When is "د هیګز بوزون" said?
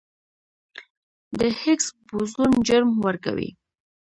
1.37-2.51